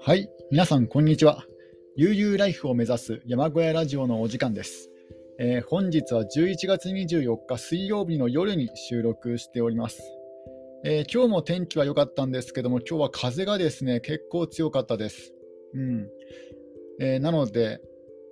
[0.00, 1.44] はい、皆さん、こんにちは。
[1.96, 4.88] 悠々ライフを目指す山小屋ラジオのお時間です。
[5.38, 10.00] えー、本日は11月24日水曜日の夜に収録しております。
[10.82, 15.34] えー、今日も天気は良かったんですけども、今日は風がですね、結構強かったです。
[15.74, 16.08] うん
[17.00, 17.80] えー、なので、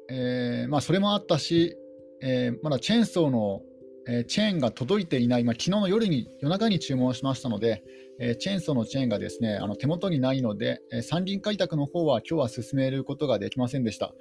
[0.09, 1.77] えまあ、それもあったし、
[2.23, 3.61] えまだチェーンソーの
[4.07, 7.82] えー、チェーンが届いていない、まあ、昨日の夜に、夜中に注文しましたので、
[8.18, 14.13] えー、チェーンソーのチェーンがですね、あの手元にないので、えー、三輪開拓の方は今日は進めることができませんでした。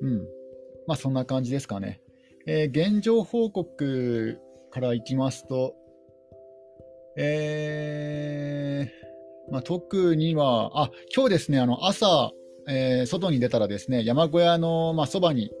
[0.00, 0.18] うん。
[0.86, 2.00] まあ、そんな感じですかね。
[2.44, 4.40] え現状報告
[4.72, 5.74] からいきますと、
[7.16, 8.90] え
[9.50, 12.32] まあ、特には、あ、今日ですね、あの朝、
[12.68, 15.52] え外に出たらですね、山小屋の、まあ、そばに、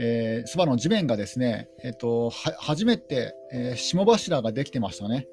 [0.00, 5.26] えー、そばの地面がですね、えーと、初めて、えー、霜柱ができてましたね。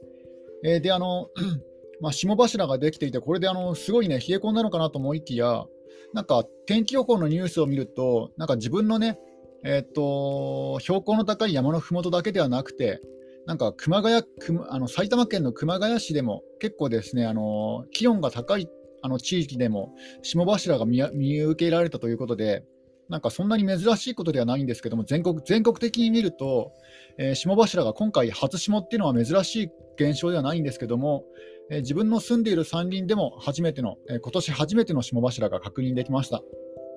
[0.63, 1.29] えー、で、あの、
[2.01, 5.65] まあ、霜柱ができていて、これであのすごいね、冷え込んだのかなと思いきや、
[6.13, 9.19] なんか天気予報のニュースを見ると、なんか自分のね、
[9.63, 13.01] えーと、標高の高い山のふもとだけではなくて、
[13.45, 14.23] なんか熊谷
[14.69, 18.67] あの埼玉県の熊谷市でも結構ですね、あの気温が高い
[19.03, 19.93] あの地域でも
[20.23, 22.63] 霜柱が見受けられたということで、
[23.09, 26.73] なんかそんなに珍しいことではないんですけども、全国全国的に見ると、
[27.17, 31.23] えー、霜柱が今回初霜っていうのは珍しい現象ではないんですけども、
[31.69, 36.41] えー、自分の住んでいる山林でも初めての、えー、今年初めての霜柱が確認できました。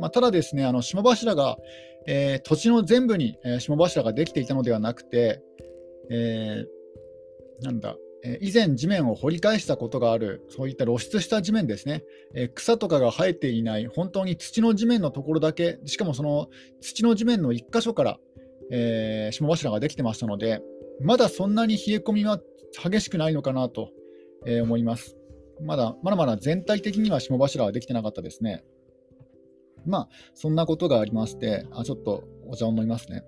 [0.01, 1.56] まあ、ただですね、あの霜柱が、
[2.06, 5.42] えー、土地の全部に、え、霜柱ができていたのではなくて、
[6.11, 7.97] えー、なんだ、
[8.41, 12.02] 以前地面を掘り返したことがある、そういった露出した地面ですね、
[12.34, 16.48] え草とかが生えていない、本当に土の地面のところだけ、しかもその
[16.80, 18.19] 土の地面の1箇所から、
[18.70, 20.61] えー、霜柱ができてましたので、
[21.00, 22.41] まだそんなに冷え込みは
[22.83, 23.91] 激しくないのかなと、
[24.46, 25.16] え思います。
[25.61, 28.64] まだまだまだ全体的には霜柱はできてなかったですね。
[29.86, 33.23] まあ、そんなことがありまして、あちょっとお茶を飲みますね。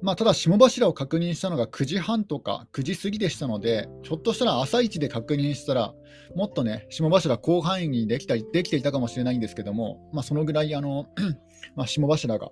[0.00, 5.94] まあ、ただ、霜柱を確認したのが9時半とか9時過ぎでしたので、ひょっとしたら朝一で確認したら、
[6.36, 11.06] もっとね、霜柱広範囲にできたできていたかもしれないんですけども、まあ、そのぐらいあの
[11.74, 12.50] まあ、霜柱が、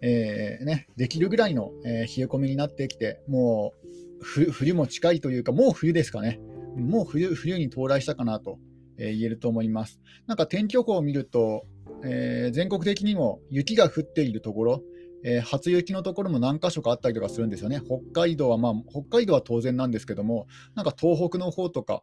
[0.00, 3.74] えーね、できるぐらいの、冷え込みになってきて、も
[4.20, 6.40] う冬も近いというか、もう冬ですかね、
[6.76, 8.58] もう冬冬に到来したかなと、
[8.96, 10.00] 言えると思います。
[10.26, 11.64] なんか天気予報を見ると、
[12.04, 14.82] えー、全国的にも雪が降っているところ、
[15.24, 17.80] えー、初雪のところも何箇所かあったりとかするんですよね。
[17.80, 22.02] 北海道は、まあ、北海道は当然なんですけども、なんか東北の方とか、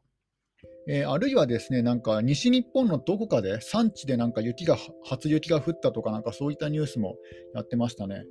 [0.89, 7.17] えー、あるいはですね、なんか西日本のどこかで産地でなんか雪が、初雪が降ったとか、なんかそういったニュースも
[7.53, 8.23] やってましたね。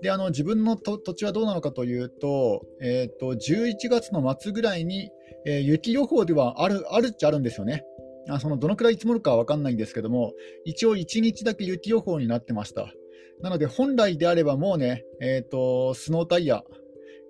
[0.00, 5.10] で、あの自分の土地はどうなのかというと、えっ、ー、と、11月の末ぐらいに、
[5.44, 7.84] えー、雪予報ではある、あるっちゃあるんですよね。
[8.28, 10.32] あそのどのくらい積もるかは分かんないんですけども、
[10.64, 12.92] 一応1日だけ雪予報になってました。
[13.40, 16.62] なので、本来であればもうね、えーと、スノータイヤ、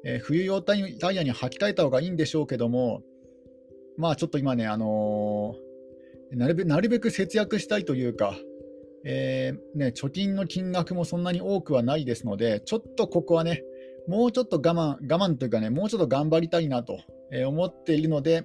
[0.04, 3.02] えー、冬用タイヤに履き替えた方がいいんでしょうけども、
[3.96, 8.34] まあちょっと今ね、あのー、なるべなるべく節約したいというか、
[9.04, 13.62] えー、ね、貯金の金額もそんなに多くはないですので、ちょっとここはね、
[14.08, 16.98] もうちょっと我慢、我慢というかね、もうちょっと頑張りたいなと
[17.46, 18.44] 思っているので、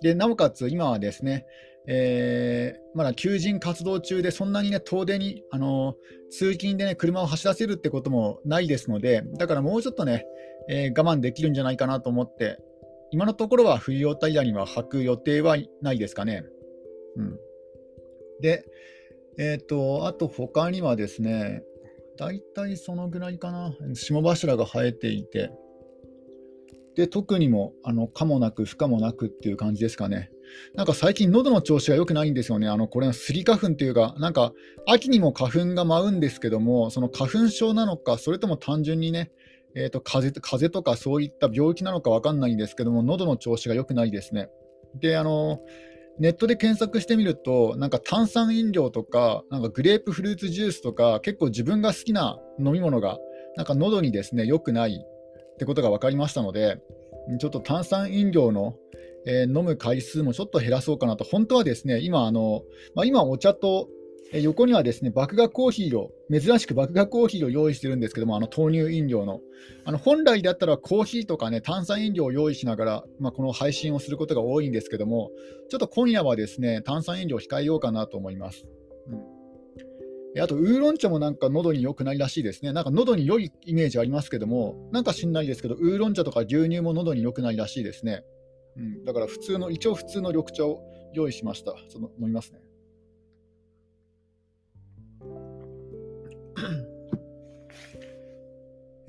[0.00, 1.44] でなおかつ今はですね、
[1.90, 5.94] えー、まだ求人活動中で、そんなにね、遠出に、あの
[6.30, 10.26] 通勤でね、車を走らせるってこともないですので、だからもうちょっとね、
[10.68, 12.58] えー、我慢できるんじゃないかなと思って、
[13.10, 16.44] 今のところは冬用タイヤには履く予定はないですかね。
[17.16, 17.38] うん、
[18.42, 18.66] で、
[19.38, 21.62] えっ、ー、と、あと他にはですね、
[22.18, 25.50] 大体そのぐらいかな、霜柱が生えていて、
[26.96, 30.30] で、特にも、あの、可もなく不可もなくっていう感じですかね。
[30.74, 32.68] なんか最近喉の調子が良くないんですよね。
[32.68, 34.52] あの、これはスギ花粉っていうか、なんか
[34.86, 39.30] 秋にも花粉が舞うんですけども、その花粉症なのか、それとも単純にね、
[39.74, 44.48] えーと、風邪とかそういった病気なのか分かんないんですけども、喉の調子が良くないですね。
[44.94, 45.60] で、あの、
[46.18, 53.18] ネットで検索してみると、なんか炭酸飲料とか、なんかグレープフルーツジュースとか、結構自分が好きな飲み物が、
[53.56, 56.80] なんか喉にですね、良くないってことが分かりましたので、
[57.38, 58.74] ちょっと炭酸飲料の
[59.26, 62.62] えー、飲む回数もちょっと減らそうかなと、本当はですね、今、あの
[62.94, 63.88] まあ、今お茶と、
[64.32, 69.40] えー、横にはですね、麦芽コーヒーを、珍しく麦芽コーヒーを用意してるんですけども、あの豆乳飲料の。
[69.84, 75.30] あの本来だったらコーヒーとかね、炭酸飲料を用意しながら、まあ、この配信をすることが多いんですけども、
[75.70, 78.66] ちょっと今夜はですね、炭酸飲料を控えようかなと思います。
[79.08, 79.38] うん
[80.40, 82.72] あと、ウーロン茶もなんか喉に良くないらしいですね。
[82.72, 88.24] なんか喉に良いイメージありますけども、なんか知んないですけど、ウーロン茶とか牛乳も喉に良くないらしいですね。
[88.78, 90.82] うん、だから普通の、一応普通の緑茶を
[91.12, 91.74] 用意しました。
[91.88, 92.60] その飲みますね。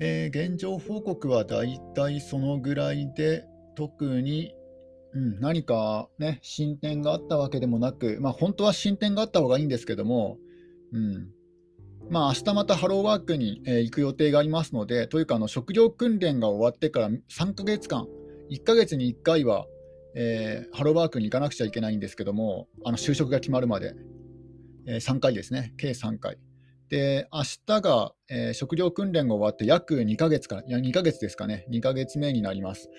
[0.00, 3.44] えー、現状報告はだいたいそのぐらいで、
[3.76, 4.54] 特に、
[5.12, 10.38] うん、何かね、進展があったわけでもなく、まあ、本当は進展があった方がいいんですけども、
[10.92, 11.30] うん、
[12.08, 18.08] まあ明日またハローワークに、えー、行く予定がありますので、というかあの職業訓練が終わってから3ヶ月間、
[18.50, 19.66] 1ヶ月に1回は、
[20.14, 23.94] えー、ハローワークに行かなくちゃいけないんですけども、あの就職が決まるまで、
[24.86, 26.38] えー、3回ですね、計3回。
[26.88, 32.90] で、明日が、えー、食料訓練が終わって約2ヶ月か、いや、2ヶ月ですかね、2ヶ月目になります。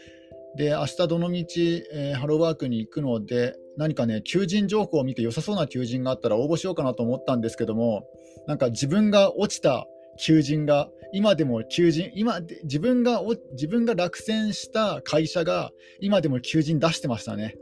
[0.56, 8.06] で、明日どのみち、えー、ハローワークに行くので、何かね、求人情報を見て良さそうな求人があったら応募しようかなと思ったんですけども、
[8.48, 9.88] なんか自分が落ちた
[10.22, 13.22] 求人が、今でも求人、今自分が
[13.52, 17.58] 自分が落選した会社が今でも求人出してましたね。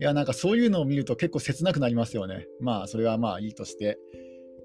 [0.00, 2.46] いや、なんかそういうのを見ると結構切なくなりますよね。
[2.60, 3.98] まあ、それはまあいいとして。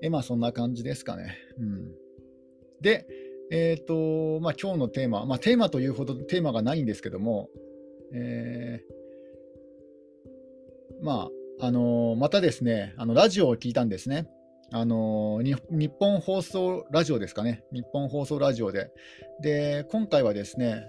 [0.02, 1.38] えまあそんな感じですかね。
[1.60, 1.92] うん、
[2.82, 3.08] で、
[3.52, 7.50] えっ、ー、と、まあ今日のテーマ、まあテーマというほどテーマがないんですけども、
[8.14, 14.28] えー、まあ、あの、またですね、あのラジオを聞いたんですね。
[14.78, 18.92] あの日本放送ラジオですかね、日本放送ラジオで。
[19.42, 20.84] で、今回はですね、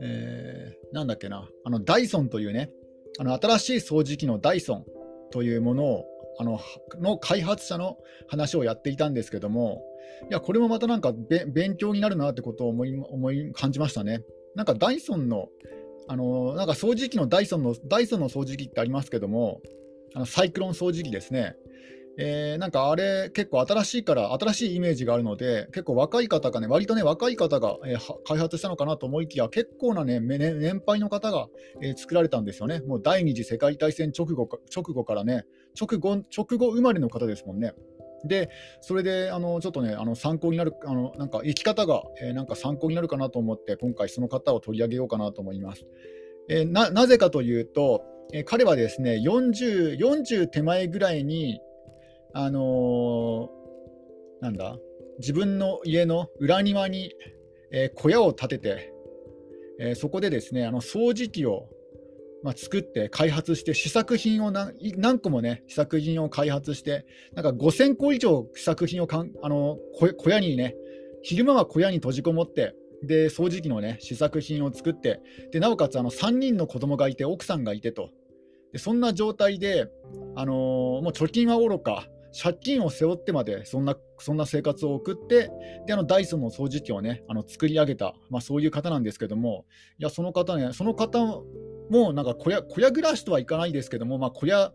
[0.00, 2.70] えー、なんだっけな、あのダイソンというね、
[3.18, 4.84] あの新しい掃除機のダイソン
[5.32, 6.04] というものを
[6.38, 6.60] あの
[7.00, 7.96] の開発者の
[8.28, 9.82] 話をやっていたんですけども、
[10.30, 11.12] いや、これもまたなんか
[11.52, 14.22] 勉強になるなってことを思い思い感じましたね。
[14.54, 15.48] なんかダイソンの、
[16.06, 19.62] あのなんか掃除機のダイソンのダイソンの掃除機ってありますけども、
[20.14, 21.56] あのサイクロン掃除機ですね。
[22.18, 31.48] えー、なんかあれ、結構新しいから、新しいイメージがあるので、結構若い方がね、割とね、若い方が、えー、開発したのかなと思いきや、結構なね、ね年配の方が、
[31.82, 32.80] えー、作られたんですよね。
[32.80, 35.44] もう第二次世界大戦直後直後からね、
[35.78, 37.74] 直後直後生まれの方ですもんね。
[38.24, 38.48] で、
[38.80, 45.84] それで、あのちょっとね、あの参考になる、あのなんか生き方が、えー、なんか参考になるかなと思って、今回その方を取り上げようかなと思います。
[46.48, 51.60] えー、ななぜかというと、えー、彼はですね40、40手前ぐらいに、
[52.38, 53.48] あのー、
[54.42, 54.76] なんだ、
[55.20, 57.10] 自分の家の裏庭に、
[57.72, 58.92] えー、小屋を建てて、
[59.80, 61.66] えー、そこでですね、あの掃除機を、
[62.42, 70.74] まあ、作って開発して、試作品を何何個もね、試作品を開発して、なんか5000個以上試作品をかんあの小屋にね、
[71.22, 75.20] 昼間は小屋に閉じこもって、で掃除機のね試作品を作って
[75.52, 78.10] でなおかつあの3人の子供がいて奥さんがいてと。
[78.72, 79.88] でそんな状態で、
[80.34, 82.06] あのー、もう貯金はおろか
[82.40, 85.50] 借金を背負ってまでそんなそんな生活を送って
[85.86, 89.64] であのダイソンの掃除機をねあの作り上げた、まあ、そういう方なんですけども
[89.98, 91.42] いやその方ねその方
[91.90, 94.72] もなんか小屋小屋暮らしとはいかないですけども、まあ、小屋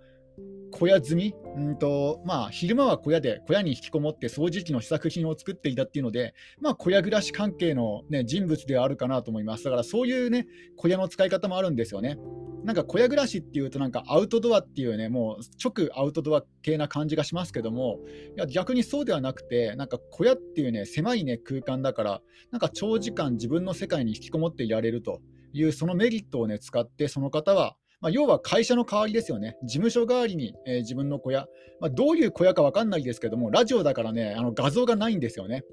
[0.71, 10.47] 小屋済み、うんとまあ、昼間は小屋で小屋に引きこもって掃除機の試作品を作っていたっていうので、まあ、小屋暮らし関係の、ね、人物ではあるかなと思いますだからそういう、ね、
[10.77, 12.17] 小屋の使い方もあるんですよね。
[12.63, 17.99] なんか小屋暮らしっていうとなんかアウトドアっていうねもう直アウトドア系な感じがしますけども
[18.37, 22.21] いや逆にそうではなくてなんか小屋っていうね狭いね空間だから
[22.51, 25.21] なんか長時間自分の世界に引きこもっていられると
[25.53, 31.47] いうそのメリットをね使ってその方はまあ、要は会社の代わりですよね、事務所代わりに、えー、自分の小屋、
[31.79, 35.63] まあ、どういう小屋か分かんないですけども、ラジオだからね、あの画像がないんですよね。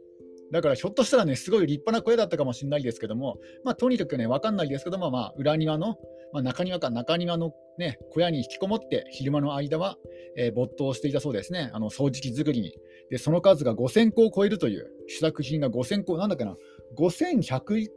[0.50, 5.96] だからひょっとしたらね、すごい立派な小屋だったかもしれないですけども、まあ、とにかくね、分かんないですけども、まあ、裏庭の
[6.32, 9.96] まあ、中庭か中庭の、ね、小屋に引きこもって昼間の間は、
[10.36, 12.74] えー、没頭していたそうですね、あの掃除機作りに。
[13.10, 16.54] で、その数が5000個を超えるという、試作品が5000個、なんだっけな、
[16.98, 17.88] 5100、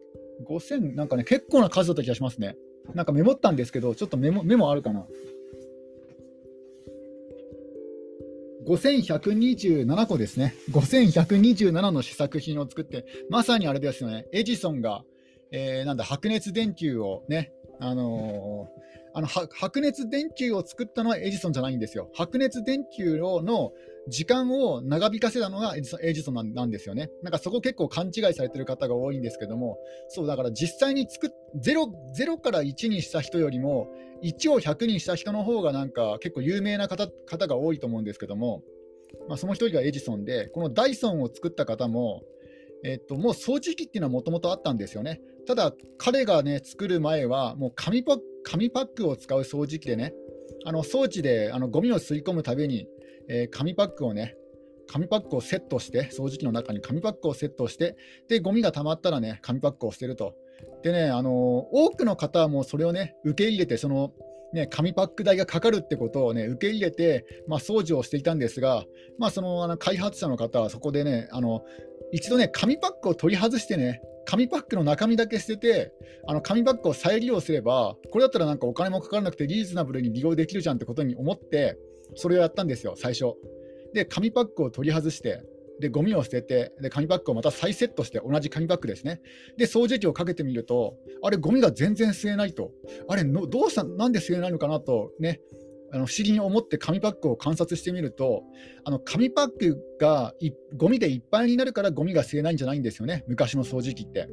[0.47, 2.55] 5000、なんかね、結構な数だった気がしますね。
[2.93, 5.05] なんかメモったんですけど、ちょっとメモメモあるかな
[8.67, 10.55] ？5127個ですね。
[10.71, 15.03] 5127の試作品を作って、まさにあれですよね、エジソンが、
[15.51, 18.81] えー、なんだ白熱電球をね、あのー、
[19.13, 22.09] あの白熱電球を作ったのはエジソンじゃないんですよ。
[22.13, 23.73] 白熱電球の
[24.07, 27.09] 時間を長引かせたのがエジソンなんですよね。
[27.21, 29.77] なんかそこ結構勘違いされてる方が多いんですけども、
[30.09, 31.29] そうだから実際に作っ
[31.63, 33.87] 0, 0から1にした人よりも、
[34.23, 38.63] 1を100にした人の方がなんか結構有名な方方が多いと思うんですけども、
[39.27, 42.23] まあ、その一人がエジソンで、このダイソンを作った方も、
[42.83, 45.21] えっと、もう掃除機っていうのはもともとあったんですよね。
[45.47, 50.13] ただ、彼がね、作る前は、もう紙パ紙パックを使う掃除機でね、
[50.65, 52.87] あの装置であのゴミを吸い込むたびに、
[53.31, 54.35] えー、紙パックをね、
[54.87, 57.95] 紙パックをセットして、掃除機の中に紙パックをセットして、
[58.27, 60.35] で、ゴミが溜まったらね、紙パックを捨てると。
[60.83, 64.11] でね、あの多くの方はもうそれをね、受け入れて、その、
[64.53, 68.83] ね、紙パック代がかかるってことをね、受け入れて、まあ、掃除をしていたんですが、
[69.17, 71.63] まあ、そのあの開発者の方はそこでね、あの
[72.11, 75.93] 一度ね、紙パックを取り外してね、紙パックの中身だけ捨てて、
[76.27, 81.77] あの紙パックを再利用すれば、これだったらなんかお金もかからなくてリーズナブルに利用できるじゃんってことに思って、
[82.15, 83.33] それをやったんですよ、最初。
[83.93, 85.43] で、紙パックを取り外して、
[85.79, 89.21] で、ゴミを捨てて、で、紙パックをまた再セットして、同じ紙パックですね。
[89.57, 92.71] で、掃除機をかけてみると、あれ、ゴミが全然吸えないと。
[93.07, 95.41] あれの、どうした、なんで吸えないのかなと、ね、
[95.93, 98.43] あの不思議に思って紙パックを観察してみると、
[98.85, 100.33] あの紙パックが
[100.77, 104.29] ゴミでいっぱいになるからゴミが吸えないんじゃないんですよね、昔の掃除機って。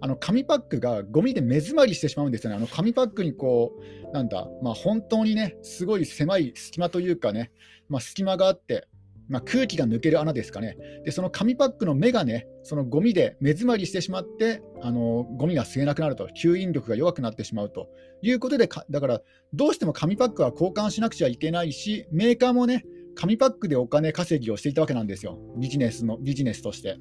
[0.00, 2.56] あの紙パックがゴミで目詰まりしてしまうんですよね。
[2.56, 3.72] あの紙パックにこ
[4.10, 7.50] う、なんだ、まあ、本当にね、すごい狭い隙間というかね、
[7.88, 8.88] まあ、隙間があって、
[9.28, 10.76] まあ、空気が抜ける穴ですかね。
[11.04, 17.88] で、その紙パックの目がね、そのゴミで目詰まりしてしまって、あのゴミが吸えなくなると、吸引力が弱くなってしまうと
[18.22, 19.20] いうことで、だから、
[19.52, 26.96] どうしても紙パックは交換しなくちゃいけないし、メーカーもね、紙パックでお金稼ぎをしていたわけなんですよ、ビジネスのビジネスとして。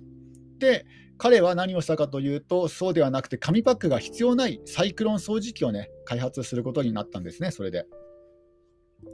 [0.60, 0.86] で、
[1.18, 7.86] 彼は何をしたかというと、そうではなくて、紙パックが必要ないサイクロン掃除機をね、開発することになったんですね、それで。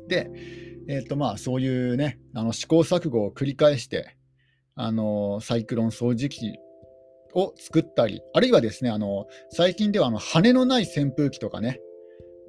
[0.07, 0.29] で、
[0.87, 4.17] えーとまあ、そういうね、あの試行錯誤を繰り返して、
[4.75, 6.57] あのサイクロン掃除機
[7.35, 11.79] を作ったり、あるいはですね、あの最近ではあの羽のない扇風機とかね、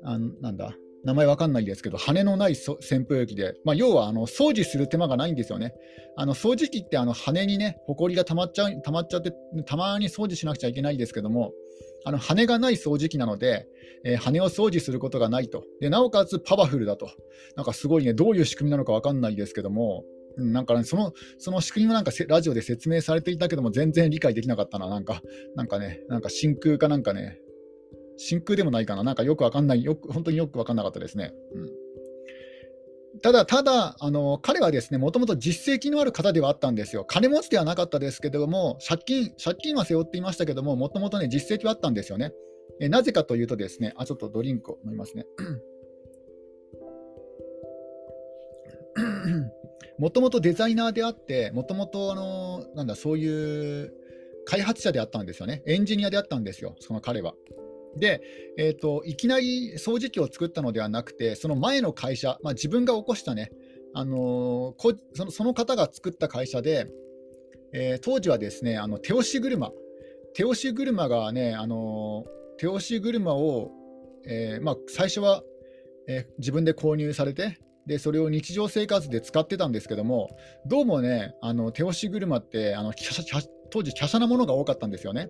[0.05, 5.75] あのなんだ、名前わかんないですけど、羽のない扇風機で、まあ、要はあの掃除する手間がないんですよね。
[6.17, 9.33] あの掃除機ってあの羽にね、ほこりが溜まっちゃう溜まっちゃって、
[9.67, 11.53] たまに掃除しなくちゃいけないんですけども、
[12.07, 13.67] あの羽がない掃除機なので、
[14.05, 15.65] えー、羽を掃除することがないと。
[15.81, 17.11] で、なおかつパワフルだと、
[17.57, 20.05] なんかすごいね、どういう仕組みなのか分かんないですけども、
[20.37, 25.23] なんかね、そのその仕組みもなんかラジオで説明されていたけども、全然理解できなかったな、なんか、
[25.55, 27.39] なんかね、なんか真空かなんかね、
[28.17, 31.33] 真空でもないかな、なんかよく分かんない、よく本当によく分かんなかったですね。
[31.55, 31.85] うん
[33.23, 37.05] ただ、ただ、あの彼はですね、もともと実績のある方ではあったんですよ。
[37.05, 42.33] 金持ちではなかったですけども、借金、借金は背負っていましたけども、もともとね、実績はあったんですよね。
[42.81, 45.27] えなぜかというとですね、あ、ちょっとドリンクを飲みますね。
[49.99, 53.93] もともとデザイナーであって、もともとなんだそういう
[54.45, 57.35] 開発者であったんですよね、エンジニアであったんですよ、その彼は。
[57.97, 58.21] で、
[58.59, 63.51] えーと、いきなり掃除機を作ったのではなくて、その前の会社、まあ、自分が起こしたね、
[63.95, 66.89] あのー、そのその方が作った会社で、
[67.73, 69.71] えー、当時はですね、あの手押し車、
[70.35, 73.71] 手押し車がね、あのー、手押し車を、
[74.27, 75.43] えまあ、最初は、
[76.07, 80.31] え自分で購入されてで、それを日常生活で使ってたんですけども、
[80.67, 82.93] どうもね、あの手押し車ってあの
[83.71, 85.29] 当時、華奢なものが多かったんですよね。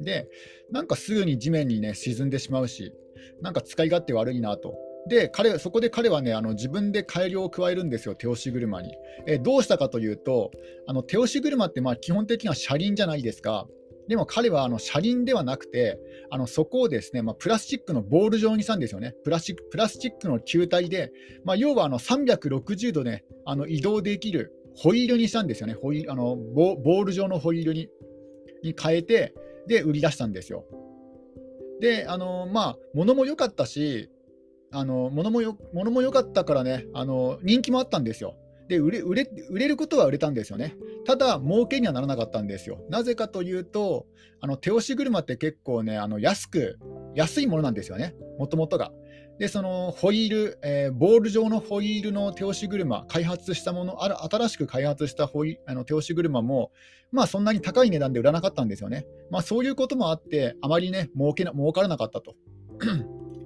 [0.00, 0.28] で、
[0.70, 2.92] なんかすぐに地面にね、沈んでしまうし、
[3.40, 4.74] なんか使い勝手悪いなと。
[5.08, 8.92] で、彼そこで彼はね、あの自分で改良を加えるんですよ、手押し車に。
[9.26, 10.50] えどうしたかというと、
[10.86, 13.68] あの手押し車ってまあ基本的には車輪じゃないですか。
[14.08, 15.98] でも彼はあの車輪ではなくて、
[16.30, 19.14] あのそこをですね、まあ、プラスチックのボール状にしたんですよね。
[19.24, 21.12] プラスチックプラスチックの球体で、
[21.44, 25.74] まあ、要はあの360度ね、あの移動できるホイールにしたんですよね。
[25.74, 27.88] ホイあのボール状のホイールに
[28.62, 29.34] に変えて、
[29.66, 30.64] で売り出したんですよ。
[31.80, 34.10] で、あのまあ、物も良かったし、
[34.72, 38.34] あの物もよ物も良かったからね、あの人気もあったんですよ。
[38.68, 40.76] で売れ売れ売れることは売れたんですよね。
[41.04, 42.84] ただ、儲けにはならなかったんですよ。
[42.90, 44.06] なぜかというと、
[44.40, 46.78] あの手押し車って結構ね、あの安く、
[47.14, 48.90] 安いものなんですよね、もともとが。
[49.38, 56.70] で、そのホイール、えー、ボール状のホイールの手押し車、開発したもの、ある新しく開発したホイあの手押し車も、
[57.12, 59.06] まあそんなに高い値段で売らなかったんですよね。
[59.30, 62.34] まあそういうこともあって、あまりね、儲けな儲からなかったと。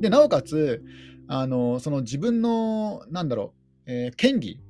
[0.01, 0.83] で、なおかつ、
[1.27, 3.55] あのその自分の、なんだろ
[3.87, 4.61] う、えー、権利、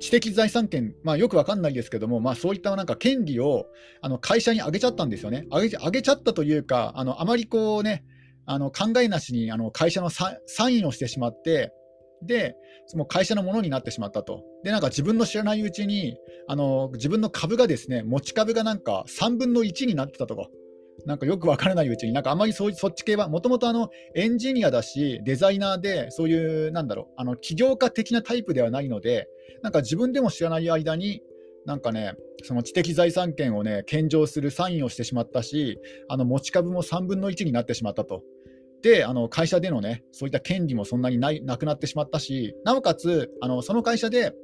[0.00, 3.66] 知的財産権、まあ、よくわかんないですけども、まあ、そういったなんか権利を
[4.00, 5.46] あの会社にあげちゃったんですよね。
[5.50, 8.04] あげ上げちゃったというか、あのあまりこうね、
[8.46, 11.72] あの考えなしにあの会社のサインをしてしまって、
[12.22, 14.44] で、その会社のものになってしまったと。
[14.62, 16.16] で、なんか自分の知らないうちに、
[16.48, 20.48] あの自分の株がですね、持ち株がなんか3分の1になってたとか。
[21.06, 23.66] なんかよくわからないうちに、なんかあまりそそっち系は、もともと
[24.14, 29.26] エンジニアだし、デザイナーで、そういう、なんだろう、あの起業家的なタイプではないので、
[29.62, 31.20] なんか自分でも知らない間に、
[31.66, 38.22] なんかね、その知的財産権をね、献上するサインをしてしまったし、あの持ち株も3分の1になってしまったと。
[38.84, 44.34] で、あの会社でのね、そういった権利もそんなにないなくなってしまったし、なおかつ、あのその会社で、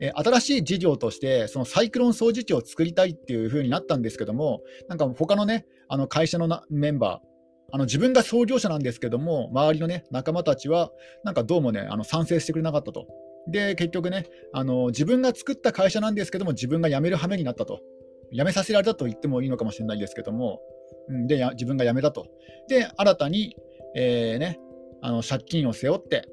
[0.00, 7.28] え、新しい事業として、そのサイクロン掃除機を作りたいっていう風になったんですけども、なんか他のね、あの会社のなメンバー、
[7.72, 10.90] あの自分が創業者なんですけども、周りのね、仲間たちは、
[11.22, 13.06] なんかどうもね、あの賛成してくれなかったと。
[13.46, 17.78] で、結局ね、あの自分が作った会社なんですけども、自分が辞める羽目になったと。
[18.32, 20.60] 辞めさせられたと言ってもいいのかもしれないですけども、
[21.12, 22.26] ん、で、自分が辞めたと。
[22.68, 23.56] で、新たに、
[23.94, 24.58] えー、ね、
[25.00, 26.28] あの借金を背負って、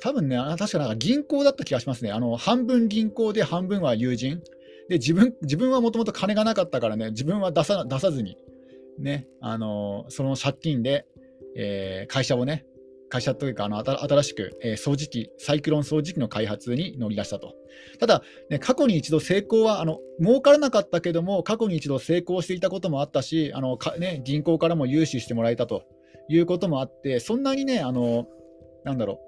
[0.00, 2.10] 多分ね、確かなんか銀行だった気がしますね。
[2.10, 4.42] あの半分銀行で半分は友人。
[4.88, 8.36] で、自分自分はもともと金がなかったからね、自分は出さ出さずに、
[8.98, 11.06] ね、あのその借金で、
[11.56, 12.64] えー、会社をね、
[13.08, 17.54] 会社というかあの新しく、えー、掃除機、サイクロン掃除機の開発に乗り出したと。
[18.00, 25.82] ただ、ね、過去に一度成功はあの儲からなかったけども、過去に一度成功していたこともあったし、あのかね、銀行からも融資してもらえたと
[26.28, 28.26] いうこともあって、そんなにね、あの
[28.84, 29.20] なんだろ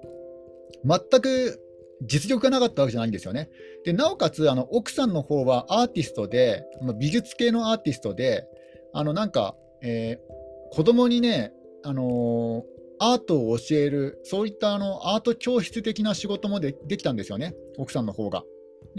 [0.83, 1.61] う、全く
[2.01, 3.49] 実力がなかったわけじゃないんですよね。
[3.83, 6.63] でなおかつあの、奥さんの方はアーティストで、
[6.99, 8.45] 美術系のアーティストで、
[8.93, 11.53] あのなんか、えー、子供にね、
[11.83, 18.43] あのーアートを教える、そういったあのアート教室的な仕事もでできたんですよね、奥さんの方が。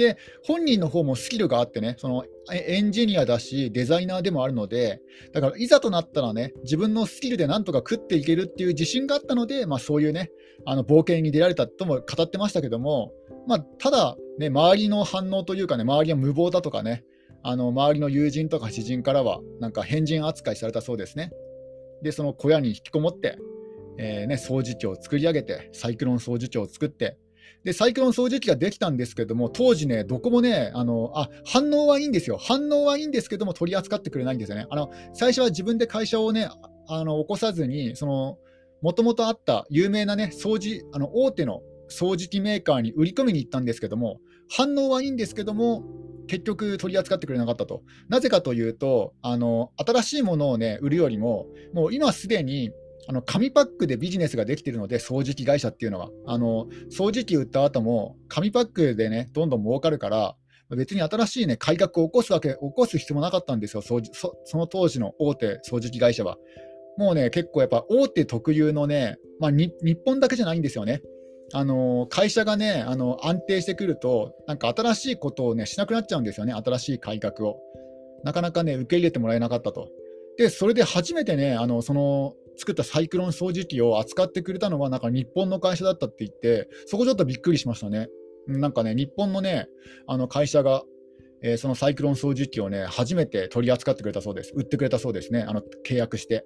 [0.00, 5.00] で、本人の方もスキルがあってね、そのエンジニアだし、デザイナーでもあるので、
[5.32, 10.30] だからいざとなったらね、自分のスキルでなんとか食っていけるっていう自信があったので、まあ、そういうね、
[10.64, 13.12] あの冒険に出られたとも語ってましたけども、
[13.46, 17.04] まあ、ただ、ね、周りの反応というかね、周りは無謀だとかね、
[17.42, 21.30] あの周りの友人とか知人からは、なんか変人扱いされたそうですね。
[22.02, 23.38] で、その小屋に引きこもって、
[23.98, 27.18] えー、ね、掃除機を作り上げて、サイクロン掃除機を作って、
[27.64, 32.38] で、サイクロン掃除機ができたんですけども、当時ね、どこもね、あの、あ、反応はいいんですよ。
[32.38, 34.66] 反応はいいんですけども、取り扱ってくれないんですよね。
[34.70, 36.48] あの、最初は自分で会社をね、
[36.88, 38.38] あの、起こさずに、その、
[38.82, 45.84] もともとあった有名なね、掃除、あの、大手の掃除機メーカーに売り込みに行ったんですけども、反応はいいんですけども、
[46.26, 47.82] 結局取り扱ってくれなかったと。
[48.08, 52.70] なぜかというと、あの、新しいものをね、売るよりも、もう今すでに、
[53.08, 60.36] あの紙パックでビジネスができているので、掃除機会社っていうのは、あの掃除機売った後も、紙パックでね、どんどん儲かるから、
[60.76, 66.36] 別に新しい、ね、改革を起こすわけ、起こす必要もなかったんですよ、掃除そその当時の大手掃除機会社は。
[66.96, 69.72] もうね、結構やっぱ大手特有のね、まあ、日
[70.04, 71.00] 本だけじゃないんですよね。
[71.52, 77.58] あの会社がねあの安定してくると、なんか新しいことをねしなくなっちゃうんですよね、新しい改革を。
[78.22, 79.88] なかなかね受け入れてもらえなかったと。
[80.36, 88.08] で、それで初めてね、あのその作ったサイクロン掃除機を扱ってくれたのは、なんか日本の会社だったって言って、そこちょっとびっくりしましたね。
[88.46, 89.68] なんかね、日本のね、
[90.06, 90.82] あの会社が、
[91.42, 94.52] えー、そのサイクロン掃除機をね、初めて取り扱ってくれたそうです。
[94.54, 96.44] 売ってくれたそうですね、あの契約して。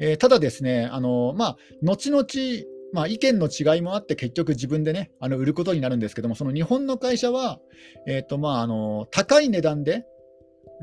[0.00, 2.24] えー、ただですね、あのまあ、後々、
[2.92, 7.60] まあ、意見の違いもあって、結局自分でね、あの売ることになるんですけども、その日本の会社は、
[8.06, 10.06] えーとまあ、あの高い値段で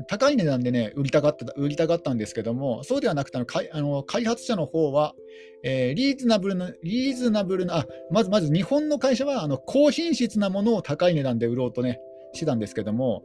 [0.08, 5.14] 高い値段でね、売りたがった売りたがったんですけども、そうではなくて、あの開あの開発者の方は、
[5.62, 12.00] えー、リーズナブルな、リーズナブルな、あまずまず日本の会社はあの高品質なものを高い値段で売ろうとね、
[12.32, 13.22] してたんですけども、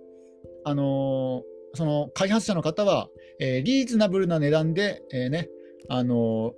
[0.66, 3.08] あのー、その開発者の方は、
[3.40, 5.50] えー、リーズナブルな値段で、えー、ね、
[5.90, 6.54] あの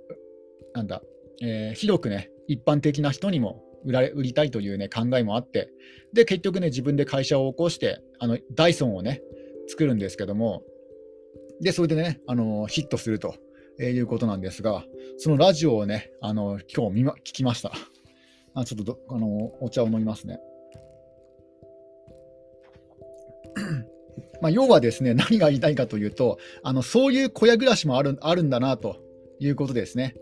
[0.74, 1.02] なんだ、
[1.42, 5.70] え広くね、一般的な人にも売られ売りたいという、ね、考えもあって、
[6.12, 9.22] で結局ね、自分で会社を起こして、あのダイソンをね、
[9.70, 10.62] 作るんですけども、
[11.60, 13.34] で、それでね、あのヒットすると
[13.78, 14.84] いうことなんですが、
[15.18, 17.72] そのラジオをね、あの今日見、ま、聞きました。
[18.54, 20.40] あちょっとあのお茶を飲みますね。
[24.40, 28.96] まあ、要はですね、何が言いたいかというと、あのそういう小屋暮らしもあるあるんだなと
[29.38, 30.14] いうことですね。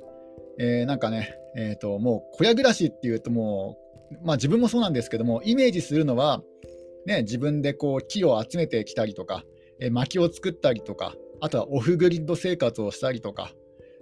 [0.58, 3.78] えー、なんかね、えーと、もう小屋暮らしっていうとも
[4.22, 6.42] う、まあ、自分もそうなんですけども、イメージするのは、
[7.08, 9.42] ね、自分でこう木を集めてきたりとか、
[9.80, 13.50] え薪を作ったりとか、あとはオフグリッド生活をしたりとか、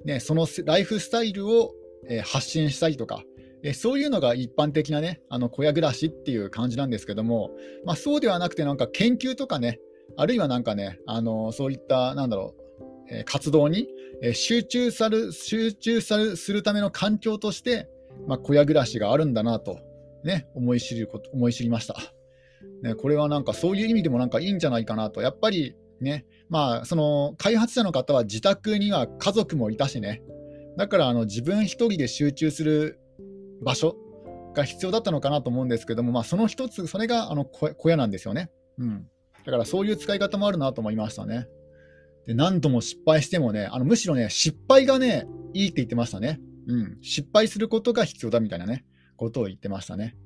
[0.05, 1.73] ね、そのライフスタイルを、
[2.09, 3.23] え発信したりとか、
[3.63, 7.53] えそういうのが一般的なね、あの小屋暮らしっていう感じなんですけども、
[7.85, 9.79] まあ、そうではなくて、なんか研究とかね、
[10.17, 13.89] あるいはなんかね、あのそういった、なんだろう、え活動に、
[14.21, 17.89] え集中さる集中さるするための環境として、
[18.27, 19.79] まあ、小屋暮らしがあるんだなと、
[20.25, 22.16] ね、思い知ること思い知りました。
[22.83, 30.23] ね、これはなんかそういう意味でもなんかいいんじゃないかなと、やっぱりね、まあ、その開発者の方は自宅には家族もいたしね、
[30.77, 33.01] だからあの自分一人で集中する
[33.63, 33.97] 場所
[34.55, 38.51] が必要だったのかなと思うんですけども、まあ、その一つ、それがあの小屋なんですよね。
[38.79, 39.07] うん。
[39.45, 41.47] だからそういう使い方もあるなと思いましたね。
[42.27, 46.41] で何度も失敗してもね、あのむしろね、失敗がね、いいって言ってましたね。
[46.67, 46.99] うん。
[47.01, 48.85] 失敗することが必要だみたいなね、
[49.17, 50.17] ことを言ってましたね。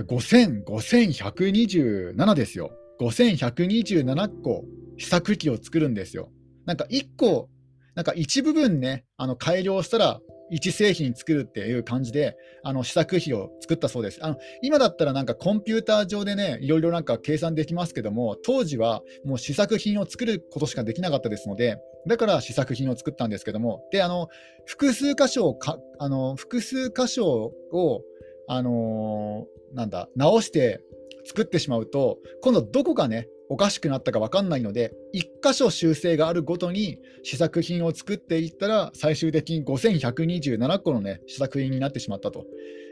[0.00, 2.70] 5000、5127ですよ。
[3.00, 4.64] 5127個
[4.98, 6.30] 試作機を作るんですよ。
[6.64, 7.48] なんか1個、
[7.94, 10.20] なんか一部分ね、あの改良したら
[10.52, 14.18] 1製品作るっていう感じで、あの試作機を作ったそうです。
[14.22, 24.28] あの今だったらなんかコンピューター上でね、いろいろなんか計算できますけども、当時はもう試作品を作ることしかできなかったですので、だから試作品を作ったんですけども、で、あの、
[24.66, 28.02] 複数箇所をか、あの、複数箇所を、
[28.54, 30.82] あのー、なんだ、直して
[31.24, 42.44] 作ってしまうと、今度どこがね、おかしくなったか分かんないので、1箇所修正があるごとに試作品を作っていったら、最終的に5127個のね、試作品になってしまったと。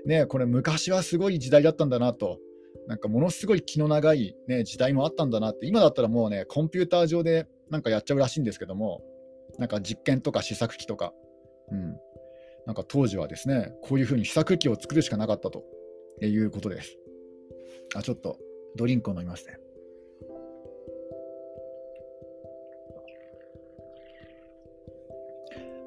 [0.06, 2.38] ね、これ昔はすごい時代だったんだなと。
[2.86, 9.02] なんかものすごい気の長い、ね、時代もあったんだなって、今だったらもうね、コンピューター上でなんかやっちゃうらしいんですけども、
[9.58, 11.12] なんか実験とか試作機とか、
[11.70, 11.96] うん、
[12.70, 15.64] なんか当時はですね、こういうふうに試作機を作るしかなかったと
[16.22, 16.96] いうことです。
[17.96, 18.38] あ、ちょっと
[18.76, 19.56] ドリンクを飲みますね。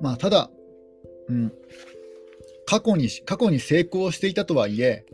[0.01, 0.51] まあ、ただ、
[1.29, 1.53] うん、
[2.65, 5.05] 過去に過去に成功していたとはいえ、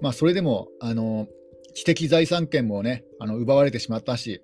[0.00, 1.26] まあ、それでもあの
[1.74, 4.40] 知的財産権もねあの奪われてしまったし、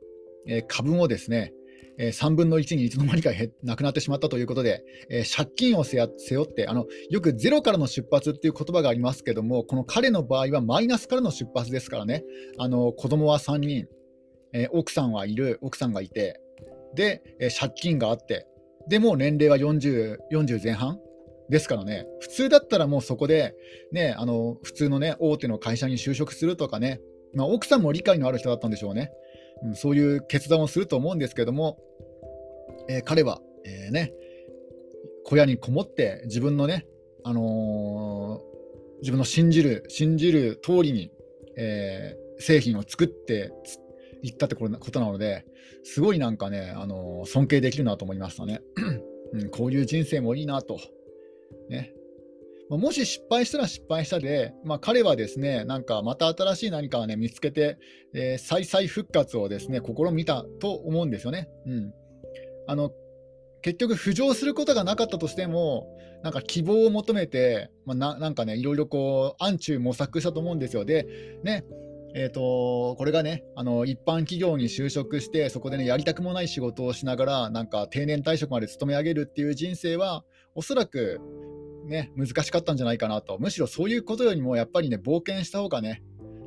[0.47, 1.55] えー、株もですね、
[1.99, 3.31] えー、3分の1にいつの間にか
[3.63, 12.25] なくなってしまったということで、えー、借金を背負ってあの、よくゼロからの出発っていう言葉がありますけども、この彼の場合はマイナスからの出発ですからね、
[12.59, 13.87] あの子供は3人、
[14.53, 16.41] え奥さんはいる、奥さんがいて、
[16.95, 18.47] で、え借金があって、
[18.89, 21.01] でも年齢は 40, 40前半
[21.49, 23.55] ですからね、普通だったらもうそこで、
[23.93, 27.01] ね、あの普通の、ね、大手の会社に就職するとかね、
[27.35, 29.11] まあ、奥さんも理解のある人だったんでしょうね、
[29.63, 31.79] うん、そういう決断をすると思うんですけども、
[32.89, 34.13] えー、彼は、えー、ね、
[35.25, 36.87] 小屋にこもって自分のね、
[37.25, 41.11] あのー、自分の信じる、信じる通りに、
[41.57, 43.53] えー、製品を作って
[44.23, 45.45] いったってことなので、
[45.83, 48.61] すごいなんかね、あの尊敬できるなと思いましたね。
[49.33, 50.79] うん、こういう人生もいいなと。
[51.69, 51.93] ね。
[52.71, 57.79] もし失敗したら失敗したで、まあ、彼はですね、なんかまた新しい何かをね、見つけて、
[58.15, 61.49] えー、再々復活をですね、試みたと思うんですよね。
[61.67, 61.93] うん。
[62.67, 62.91] あの、
[63.61, 65.87] 結局浮上することがなかったとしても、
[66.23, 70.87] なんか希望を求めて、まあ、ななんかね、いろいろこう、暗中模索したと思うんですよ。
[70.87, 71.07] で、
[71.43, 71.65] ね、
[72.17, 80.25] えーと、これがねあの一般企業に就職してそこでねやりたくもない仕事をしながらなんか定年退職まで勤め上げるっていう人生は
[80.55, 81.21] おそらく
[81.87, 86.03] ね難しかったんじゃないかなとむしろそういうことよりもやっぱりね冒険した方がね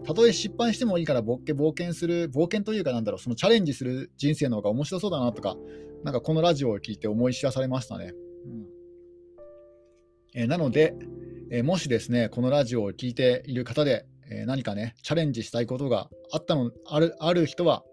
[0.06, 1.38] たとえ失敗してもいいから冒
[1.78, 5.56] 険する冒険というかなんだろうそのチャレンジする人生の方が面白そうだなとか
[6.04, 8.13] なんかこのラジオを聞いて思い知らされましたね。
[8.45, 8.65] うん
[10.36, 10.93] え、なので、
[11.50, 17.84] え、もしですねこのラジオを聞いている方でえ何かね、チャレンジしたいことがあったのあるある人は、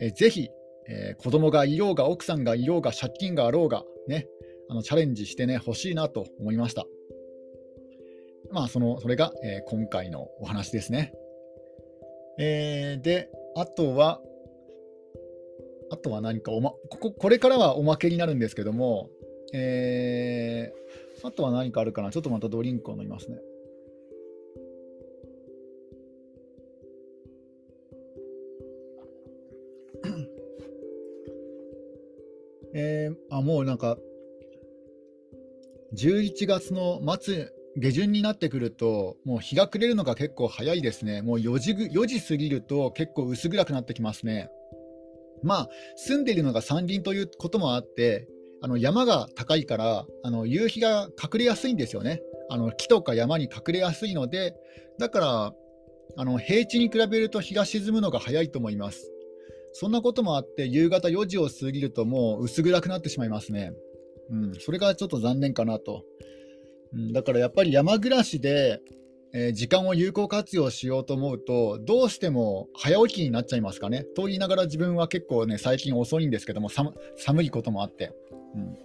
[0.00, 0.48] えー、ぜひ、
[0.88, 4.26] えー、子供がいようが、奥さんがいようが、借金があろうが、ね、
[4.70, 6.86] あのチャレンジしてね、欲しいなと思いました。
[8.50, 11.12] まあ、その、それが、えー、今回のお話ですね。
[12.38, 14.20] えー、で、あとは、
[15.90, 19.10] あとは何かおま、ここ、これからはおまけになるんですけども、
[19.52, 23.38] えー、あとは何かあるかなちょっとまたドリンクを飲みますね。
[32.74, 33.98] えー、あもうなんか、
[35.96, 41.22] 11月の末、下旬になってくると、もう日が暮れるのが結構早いですね。
[41.22, 44.50] もう4時 ,4 時過ぎると結構薄暗くなってきますね。
[45.42, 48.28] まあ、住んでいるのが山林ということもあって、
[48.60, 52.20] あの山が高いからあの夕日が隠れやすいんですよね。
[52.50, 54.54] あの木とか山に隠れやすいので、
[54.98, 55.52] だから
[56.16, 59.10] あの平地に比べると日が沈むのが早いと思います。
[59.72, 63.72] そんなこともあって、夕方4時を過ぎるともう薄暗くなってしまいますね。
[64.30, 66.04] うん、それがちょっと残念かなと。
[66.94, 68.80] うん、だからやっぱり山暮らしで、
[69.34, 74.04] えー、時間を有効活用しようと思うと、どうしても早起きになっちゃいますかね。
[74.16, 76.94] と言いながら自分は結構ね、最近遅いんですけども、寒
[77.42, 78.12] いこともあって。
[78.54, 78.78] うん、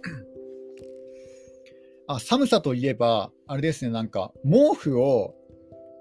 [2.06, 5.34] あ寒さといえば、あれですね、なんか毛布を、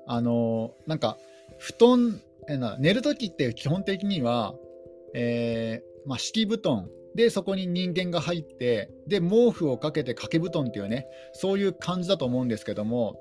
[0.07, 1.17] あのー、なんか
[1.57, 4.53] 布団、えな寝るときって基本的には
[5.13, 13.19] えー、まあ、敷布団でそこに人間が入ってで毛布をかけて掛け布団っていうねそういう感じだと思うんですけども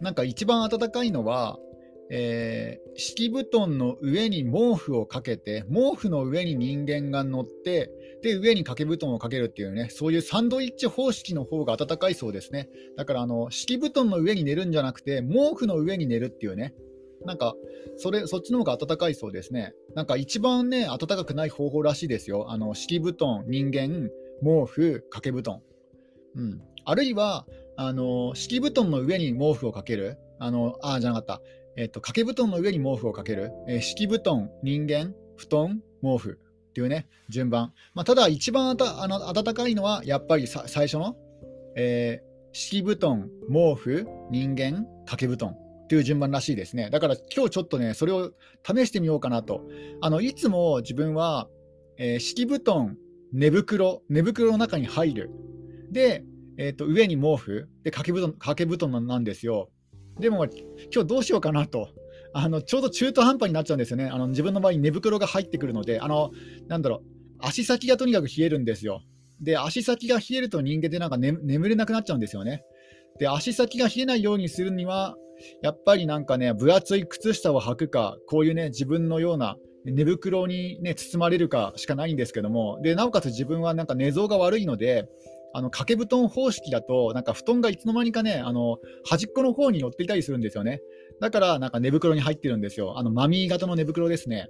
[0.00, 1.58] なんか一番暖かいのは、
[2.10, 7.90] えー、敷布団の上に毛布をかけて毛布の上に人間が乗って
[8.22, 12.68] で上に掛け布団をかけるっていうねそういうサンドイッチ方式の方が暖かいそうですね。
[12.96, 16.74] だからあの敷布団の上に寝るんじゃなくて毛布の上に寝るっていうね
[17.24, 17.54] なんか
[17.96, 19.74] それそっちの方が暖かいそうですね。
[19.94, 22.50] なんか一番ね、暖かくない方法らしいですよ。
[22.50, 24.10] あの敷布団、人間、
[24.42, 25.60] 毛布、掛け布団。
[26.36, 30.18] うん、あるいはあの敷布団の上に毛布をかける。
[30.40, 31.42] あのあじゃなかった。
[31.76, 33.52] えっと、掛け布団の上に毛布をかける。
[33.68, 37.72] えー、敷布団、人間、布団、毛布っていうね、順番。
[37.94, 41.16] まあ、ただ、一番あたあの暖かいのは、やっぱりさ最初の、
[41.76, 45.56] えー、敷布団、毛布、人間、掛け布団。
[45.88, 46.90] っていう順番らしいですね。
[46.90, 49.66] だから今日ちょっとね、それを試してみようかなと。
[50.02, 51.48] あのいつも自分は、
[51.96, 52.98] えー、敷布団、
[53.32, 55.30] 寝袋、寝袋の中に入る。
[55.90, 56.24] で、
[56.58, 59.70] えーと、上に毛布、で掛け布団掛け布団なんですよ。
[60.20, 61.88] でも、今日どうしようかなと。
[62.34, 64.08] あのちょうど中途半端になっちゃうんですよね。
[64.08, 66.32] あの自分の場合、寝袋が入ってくるので、あの
[66.66, 69.00] なんだろう、足先がとにかく冷えるんですよ。
[69.40, 72.62] で、足先が冷えると人間ってなんか、ね、眠れなくなっちゃうんですよね。
[73.18, 75.16] で、足先が冷えないようにするには、
[75.62, 85.08] やっぱりなんかね、分厚い靴下を履くか、こういうね、自分のような寝袋に、ね、包まれるかしかないんですけども、でなおかつ自分はなんか寝相が悪いので、
[85.54, 90.80] あの掛け布団方式だと、なんか布団がいつの間にかね、あの端っこの方に寄っていたりするんですよね。
[91.20, 92.98] だから、なんか寝袋に入ってるんですよ。
[92.98, 94.48] あのマミー型の寝袋ですね。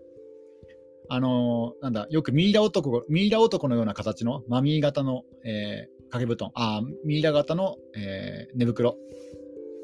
[1.11, 8.97] あのなんだ、よくミイラ男ミイラ男のような形のマミー型の、えー、掛け布団、あミイラ型の、えー、寝袋。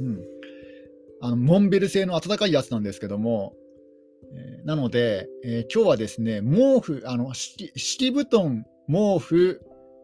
[0.01, 0.34] うん。
[1.21, 3.55] あのモンベル製の暖かいやつなんですけども、
[4.35, 9.61] えー、なので、えー、今日はですね、毛布、あの敷敷布団、毛布、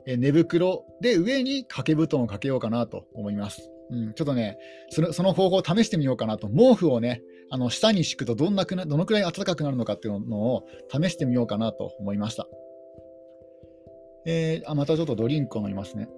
[0.07, 3.71] えー、寝袋で上に掛け布団をかけようかなと思います。
[3.91, 4.57] うん、ちょっとね
[4.91, 12.47] その、その方法を試してみようかなと、毛布をね、あの下に敷くとどんなくなどのくらい暖かくなるのかっていうのを試してみようかなと思いました。
[14.27, 16.09] えー、あまたちょっとドリンクを飲みますね。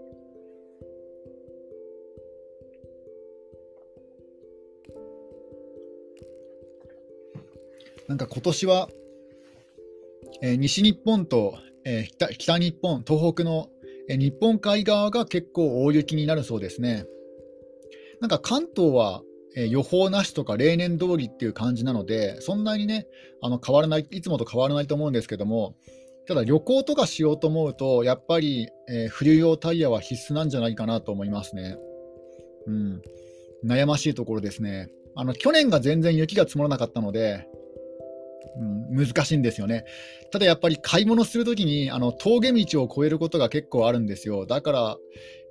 [8.09, 8.89] なんか今年は、
[10.43, 13.69] えー、西日本と、えー、北北日本、東北の、
[14.09, 17.07] えー、日本海側が結構大雪になるそうですね。
[18.21, 19.23] なんか関東は、
[19.57, 23.07] えー、予報なしとか例年通りっていう感じなので、そんなにね、
[23.43, 25.77] あの変わらない、いつもと変わらないと思うんですけども、
[26.27, 31.77] ただ旅行とかしようと思うと、やっぱり、えー、冬用タイヤは必須なんじゃないかなと思いますね。
[32.67, 33.03] うん、
[33.65, 34.89] 悩ましいところですね。
[35.15, 37.47] あの去年が全然雪が積もらなかったので、
[38.59, 39.85] うん、難しいんですよね。
[40.31, 44.47] ただやっぱり買い物するときにあの峠道を越えることが結構あるんですよ。
[44.47, 44.97] だから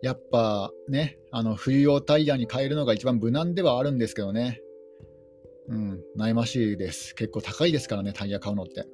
[0.02, 4.62] やっぱね、あの冬用タイヤに変えるのが一番無難ではあるんですけどね。
[5.68, 7.16] うん、悩ましいです。
[7.16, 8.86] 結構高いですからね、タイヤ買うのって。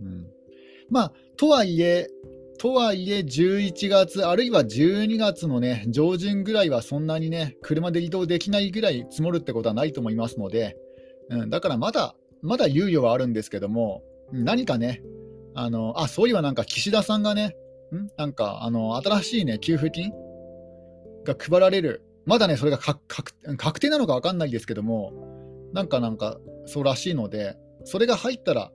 [0.00, 0.26] うん、
[0.90, 2.06] まあ、とはいえ、
[2.58, 10.76] とはいえ、11月、あるいは12月のね、上旬ぐらいはそんなにね、車で移動できないぐらい積もるってことはないと思いますので、
[11.30, 14.02] うん、だからまだまだ猶予はあるんですけども、
[14.32, 15.02] 何かね、
[15.54, 17.56] あのあそういえばなんか岸田さんがね、
[17.94, 18.08] ん？
[18.16, 20.12] なんかあの新しいね、給付金
[21.24, 25.12] が配られる、まだね、それが確定なのか分かんないですけども、
[25.72, 28.72] なんかなんかそうらしいので、それが入ったら、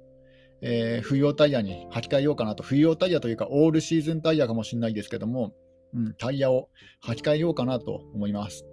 [0.62, 5.54] えー、冬用タイヤに履き替えようかなと、冬用タイヤというか、オールシーズンタイヤかもしれないですけども、
[5.94, 6.70] うん、タイヤを
[7.06, 8.66] 履き替えようかなと思います。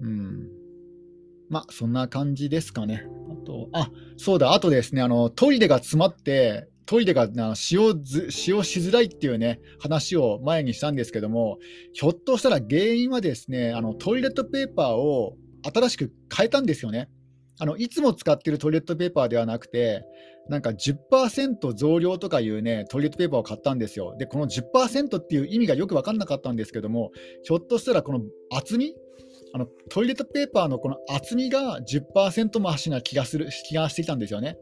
[0.00, 0.48] うん
[1.48, 3.06] まあ、そんな感じですかね。
[3.42, 11.58] と、あ、そうだ、あとですね、あの、トイレが詰まって、トイレが使用使用しづらいっていうね、話を前にしたんですけども、
[11.92, 17.08] ひょっとしたら原因はですね、あの、トイレットペーパーを新しく変えたんですよね。
[17.58, 20.04] あのいつも使ってるトイレットペーパーではなくて、
[20.48, 24.16] なんか10%増量とかいうね、トイレットペーパーを買ったんですよ。
[24.18, 27.12] で、この10%っていう意味がよく分かんなかったんですけども、
[27.44, 28.94] ひょっとしたらこの厚み
[29.54, 34.56] あのトイレットペーパーのこの厚みが10%増しな気がする気がしてきたんですよね。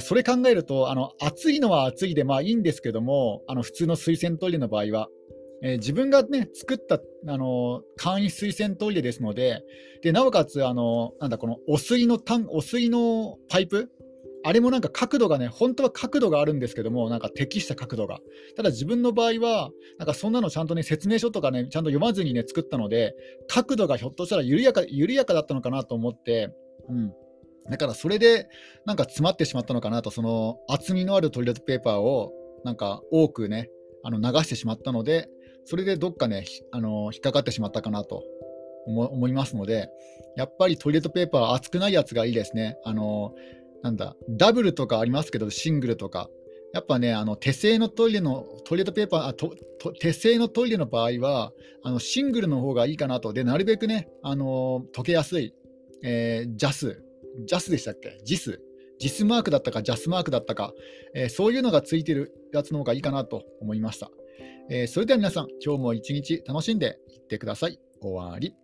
[0.00, 5.08] それ考えると、あの厚いのは厚いでまあいいんですけども、あの普通の水洗トイレの場合は、
[5.62, 9.62] えー、自分が、ね、作ったあの簡易水洗トイレですので、
[10.02, 13.90] でなおかつあのなんだこの汚水のタン汚水のパイプ、
[14.44, 18.18] あれもなんか角度がね、本当は角度があるんですけども、なんか適した角度が。
[18.56, 23.14] ただ自分の場合は、なんかそんなのちゃんとね、説明書とかね、ちゃんと読まずにね、作ったので、
[23.48, 26.50] 角度がひょっとしたら緩やか緩やかだったのかなと思って、
[26.88, 27.12] うん。
[27.70, 28.48] だからそれで、
[28.86, 32.32] なんか詰まってしまったのかなと、その厚みのあるトイレットペーパーを、
[32.64, 33.70] なんか多くね、
[34.02, 35.28] あの流してしまったので、
[35.64, 38.24] それでどっかね、あの引っかかってしまったかなと
[38.86, 39.90] 思いますので、
[40.36, 42.78] やっぱりトイレットペーパー厚くないやつがいいですね。
[42.84, 43.34] あの
[43.82, 46.28] なんだ、ダブルとかありますけど、シングルとか。
[46.74, 49.54] やっぱね、あの手製のトイレの、トイレットペーパー、あと
[50.00, 53.32] 手製のトイレの場合は、あのシングルの方がいいかなと。
[53.32, 55.54] で、なるべくね、あの溶けやすい、
[56.02, 57.02] えー、ジャス、
[57.46, 58.20] ジャスでしたっけ？
[58.24, 58.60] ジス。
[58.98, 60.74] ジスマークだったか、ジャスマークだったか、
[61.14, 64.10] えー、そういうのがついてるやつの方がいいかなと思いました。
[64.70, 67.78] えー、それでは皆さん、今日も一日楽しんでいってください。
[68.02, 68.54] 終わり。